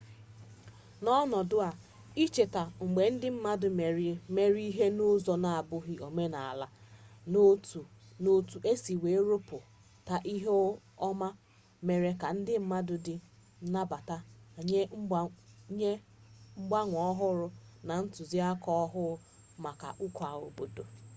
n'ọnọdụ 1.03 1.55
a 1.67 1.69
icheta 2.23 2.61
mgbe 2.85 3.03
ndị 3.13 3.27
mmadụ 3.35 3.67
mere 4.39 4.59
ihe 4.69 4.85
n'ụzọ 4.95 5.33
na-abụghị 5.43 5.93
omenala 6.07 6.67
na 7.31 7.39
otu 8.37 8.57
o 8.69 8.73
si 8.83 8.93
wee 9.01 9.19
rụpụta 9.27 10.15
ihe 10.33 10.51
ọma 11.09 11.27
mere 11.87 12.09
ka 12.21 12.27
ndị 12.37 12.53
mmadụ 12.61 12.95
dị 13.05 13.15
nnabata 13.65 14.17
nye 15.75 15.95
mgbanwe 16.61 16.99
ọhụrụ 17.09 17.47
na 17.87 17.93
ntụzịaka 18.01 18.69
ọhụụ 18.83 19.13
maka 19.63 19.87
ụka 20.05 20.25
obodo 20.45 20.83